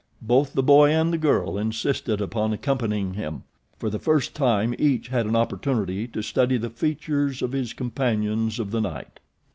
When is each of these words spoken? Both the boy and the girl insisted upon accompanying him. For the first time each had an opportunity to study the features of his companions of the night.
Both 0.23 0.53
the 0.53 0.63
boy 0.63 0.89
and 0.89 1.13
the 1.13 1.17
girl 1.19 1.59
insisted 1.59 2.21
upon 2.21 2.53
accompanying 2.53 3.13
him. 3.13 3.43
For 3.77 3.87
the 3.91 3.99
first 3.99 4.33
time 4.33 4.73
each 4.79 5.09
had 5.09 5.27
an 5.27 5.35
opportunity 5.35 6.07
to 6.07 6.23
study 6.23 6.57
the 6.57 6.71
features 6.71 7.43
of 7.43 7.51
his 7.51 7.73
companions 7.73 8.57
of 8.57 8.71
the 8.71 8.81
night. 8.81 9.19